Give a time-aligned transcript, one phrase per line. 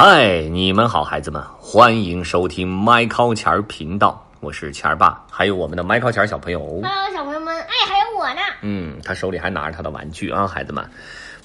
[0.00, 6.60] 嗨，你们好，孩子们，欢迎收听麦考钱儿频道，我是钱儿爸，还有我们的麦考钱儿小朋友。
[6.60, 8.40] Hello，小朋友们，哎，还有我呢。
[8.62, 10.88] 嗯，他手里还拿着他的玩具啊，孩子们，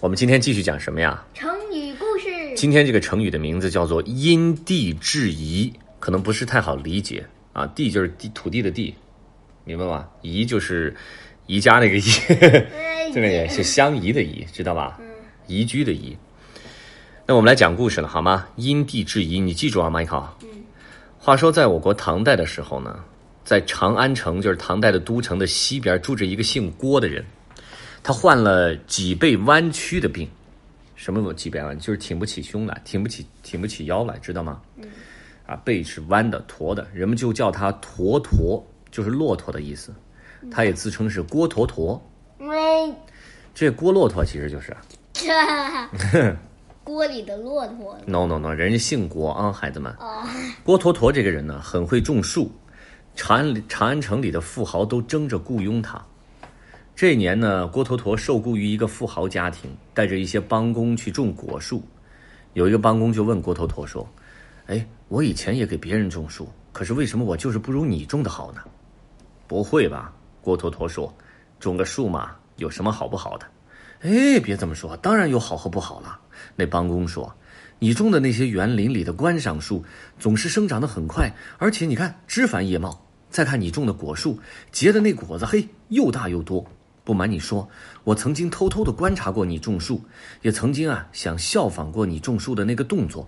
[0.02, 1.24] 我们今天继续讲什么呀？
[1.34, 7.66] 成语故事，今天这个成语的名字叫做因地制宜，可能不是太好理解啊。
[7.66, 8.94] 地就是地土地的地，
[9.64, 10.08] 明白吗？
[10.22, 10.96] 宜就是
[11.48, 15.00] 宜家那个宜，哎 这个也是相宜的宜，知道吧？
[15.48, 16.16] 宜居的宜。
[17.26, 18.46] 那我们来讲故事了，好吗？
[18.58, 20.38] 因地制宜，你记住啊，马一考。
[20.42, 20.50] 嗯。
[21.18, 23.00] 话说，在我国唐代的时候呢，
[23.46, 27.24] 在长安城，就是唐代的都城的西边，住着一个姓郭的人，
[28.04, 30.30] 他患了脊背弯曲的病。
[30.96, 31.80] 什么脊背弯？
[31.80, 34.62] 就是挺不起胸来，挺不起挺不起腰来，知道吗？
[34.76, 34.86] 嗯。
[35.46, 38.62] 啊，背是弯的、驼的，人们就叫他驼驼，
[38.92, 39.94] 就是骆驼的意思。
[40.52, 42.02] 他也自称是郭驼驼。
[42.38, 42.94] 因为
[43.56, 44.76] 这郭骆驼其实就是
[45.14, 46.36] 这
[46.84, 49.94] 锅里的骆驼 no no no，人家姓郭啊，孩子们。
[50.00, 50.22] 哦，
[50.64, 52.52] 郭驼驼这个人呢，很会种树，
[53.16, 56.04] 长安长安城里的富豪都争着雇佣他。
[56.96, 61.82] 这一年呢，郭驼驼受雇于一个富豪家庭，带着一些帮工去种果树。
[62.54, 64.08] 有一个帮工就问郭驼驼说
[64.68, 68.62] ：“哎，我以前也给别人种树，可是为什么我就是不如你种的好呢？”
[69.48, 70.14] 不会吧？
[70.42, 71.12] 郭驼驼说
[71.60, 73.48] ：“种个树嘛，有什么好不好的？”
[74.04, 76.20] 哎，别这么说，当然有好和不好了。
[76.56, 77.36] 那帮工说
[77.80, 79.84] ：“你种的那些园林里的观赏树，
[80.20, 83.00] 总是生长得很快，而且你看枝繁叶茂。
[83.30, 84.40] 再看你种的果树，
[84.72, 86.64] 结的那果子，嘿，又大又多。
[87.04, 87.68] 不瞒你说，
[88.04, 90.06] 我曾经偷偷的观察过你种树，
[90.44, 93.28] 也曾经啊想效仿过你种树的那个动作。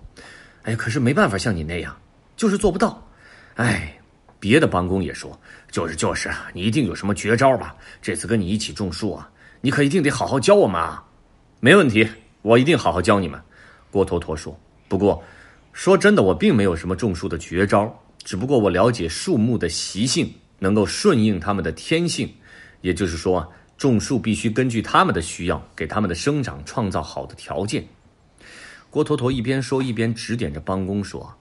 [0.62, 1.94] 哎，可是没办法像你那样，
[2.36, 3.04] 就是做不到。
[3.56, 3.98] 哎，
[4.38, 5.36] 别的帮工也说，
[5.72, 7.74] 就是就是，你一定有什么绝招吧？
[8.00, 9.28] 这次跟你一起种树啊，
[9.60, 11.04] 你可一定得好好教我们啊。
[11.58, 12.08] 没问题，
[12.46, 13.40] 我一定好好教你们。
[13.90, 14.56] 郭驼驼说。
[14.86, 15.20] 不过，
[15.72, 22.32] 说真的，我并没有什么种树的绝招，只不过我了解树木的习性，能够顺应它们的天性。
[22.82, 27.84] 也就是说，种树必须根据它们的需要，给它们的生长创造好的条件。
[28.90, 31.34] 郭驼驼一边说，一边指点着帮工说：“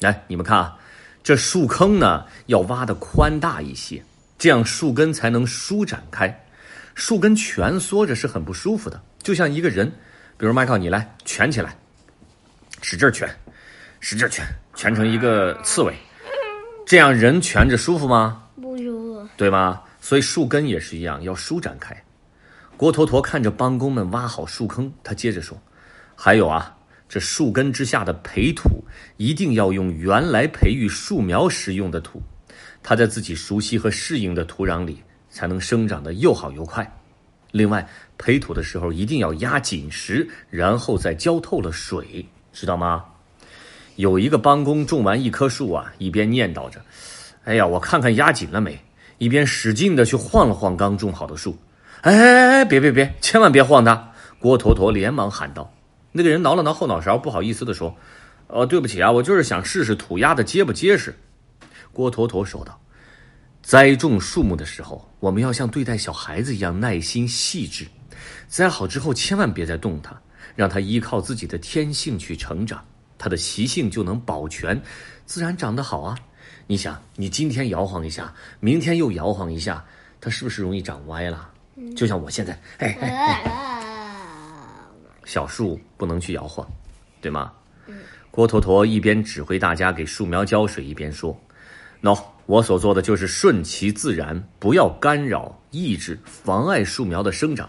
[0.00, 0.76] 来，你们看啊，
[1.22, 4.04] 这树坑呢要挖的宽大一些，
[4.36, 6.44] 这样树根才能舒展开。
[6.94, 9.90] 树根蜷缩着是很不舒服的，就像一个人，
[10.38, 11.76] 比如麦克，你来蜷起来，
[12.80, 13.28] 使劲蜷，
[13.98, 15.92] 使劲蜷，蜷成一个刺猬，
[16.86, 18.44] 这样人蜷着舒服吗？
[18.62, 19.28] 不舒服。
[19.36, 19.82] 对吗？
[20.00, 22.00] 所以树根也是一样，要舒展开。
[22.76, 25.60] 郭坨坨看着帮工们挖好树坑，他接着说
[26.14, 26.72] ：“还有啊，
[27.08, 28.84] 这树根之下的培土
[29.16, 32.22] 一定要用原来培育树苗时用的土，
[32.80, 36.88] 它在自己熟悉和适应的土壤里才能生长得又好又快。
[37.50, 43.04] 另外，培土的时候一定要压紧实，然后再浇透了水，知道吗？”
[43.96, 46.80] 有一个帮工种完一棵树啊，一边念叨着
[47.44, 48.78] ：“哎呀，我看看压紧了没。”
[49.18, 51.58] 一边使劲的去晃了晃刚种好的树，
[52.02, 54.12] 哎哎哎，别别别，千万别晃它！
[54.38, 55.74] 郭坨坨连忙喊道。
[56.12, 57.92] 那个人挠了挠后脑勺，不好意思的说
[58.46, 61.12] ：“哦，对不起啊，我就是想试试土压的结不结实。”
[61.92, 62.80] 郭坨坨说道
[63.68, 67.86] ：“栽种树木的时候，我们要像对待小孩子一样耐心细致。
[68.46, 70.18] 栽好之后，千万别再动它，
[70.56, 72.82] 让它依靠自己的天性去成长，
[73.18, 74.80] 它的习性就能保全，
[75.26, 76.18] 自然长得好啊。”
[76.66, 79.84] 你想，你今天摇晃一下，明天又摇晃一下，
[80.18, 81.50] 它是不是容易长歪了？
[81.94, 83.82] 就像我现在，哎哎哎，
[85.26, 86.66] 小树不能去摇晃，
[87.20, 87.52] 对吗？
[88.30, 91.38] 郭坨坨一边指挥大家给树苗浇水，一边说
[92.00, 97.68] ：“喏，我所做的就是顺其自然，不要干扰、抑制、妨碍树苗的生长，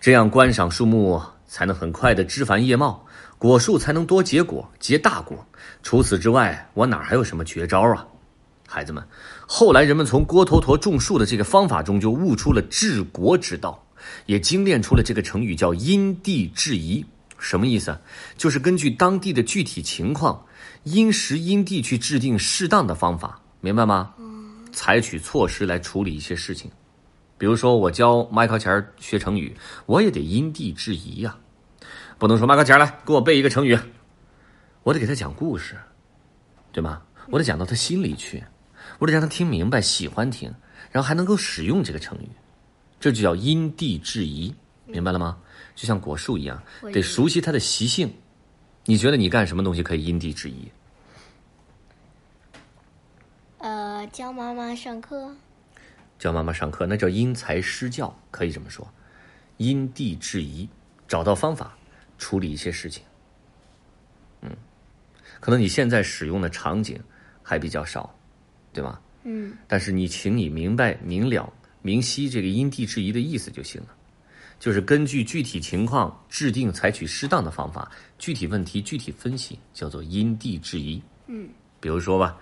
[0.00, 3.06] 这样观赏树木才能很快的枝繁叶茂，
[3.38, 5.46] 果树才能多结果、结大果。
[5.84, 8.04] 除此之外，我哪还有什么绝招啊？”
[8.66, 9.00] 孩子们，
[9.46, 13.80] 后来人们从郭驼驼种树的这个方法中就悟出了治国之道，
[14.26, 17.06] 也精炼出了这个成语叫因地制宜。
[17.38, 17.96] 什么意思？
[18.36, 20.44] 就是根据当地的具体情况，
[20.82, 24.14] 因时因地去制定适当的方法，明白吗？
[24.72, 26.70] 采取措施来处理一些事情。
[27.36, 29.56] 比如说，我教麦克钱学成语，
[29.86, 31.36] 我也得因地制宜呀、
[32.18, 33.78] 不能说麦克钱来给我背一个成语，
[34.82, 35.76] 我得给他讲故事，
[36.72, 37.02] 对吗？
[37.30, 38.42] 我得讲到他心里去。
[38.98, 40.52] 我得让他听明白，喜欢听，
[40.90, 42.28] 然后还能够使用这个成语，
[42.98, 44.54] 这就叫因地制宜，
[44.86, 45.38] 明白了吗？
[45.74, 46.60] 就像果树一样，
[46.92, 48.12] 得熟悉它的习性。
[48.84, 50.70] 你觉得你干什么东西可以因地制宜？
[53.98, 55.34] 呃，教妈妈上课，
[56.20, 58.88] 教妈妈上课，那叫因材施教，可以这么说。
[59.56, 60.68] 因地制宜，
[61.08, 61.76] 找到方法
[62.16, 63.02] 处理一些事情。
[64.42, 64.50] 嗯，
[65.40, 66.96] 可能你现在使用的场景
[67.42, 68.16] 还比较少，
[68.72, 69.00] 对吗？
[69.24, 71.52] 嗯，但是你请你明白明了
[71.82, 73.88] 明晰这个因地制宜的意思就行了，
[74.60, 81.02] 就是根据具体情况制定采取适当的方法，具体问题具体分析，叫做因地制宜。
[81.26, 81.48] 嗯，
[81.80, 82.38] 比如说吧，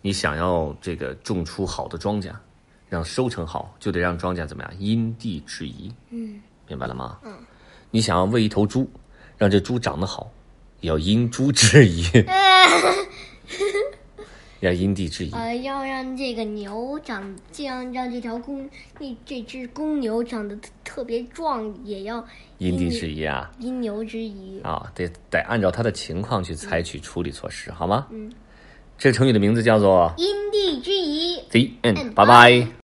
[0.00, 2.32] 你想要这个种出好的庄稼，
[2.88, 5.92] 让收成好，就得让庄稼怎么样因地制宜。
[6.10, 7.18] 嗯，明白了吗？
[7.24, 7.36] 嗯，
[7.90, 8.88] 你想要喂一头猪，
[9.36, 10.30] 让这猪长得好，
[10.80, 12.04] 也要因猪制宜，
[14.60, 15.32] 要因地制宜。
[15.32, 18.68] 呃，要让这个牛长，这样让这条公，
[18.98, 22.24] 那这只公牛长得特特别壮，也要
[22.58, 24.60] 因地制宜啊因牛制宜。
[24.62, 28.06] 啊，得得按照它的情况去采取处理措施，好吗？
[28.10, 28.32] 嗯，
[28.98, 31.36] 这个成语的名字叫做因地制宜。
[31.50, 32.68] The And End，拜拜。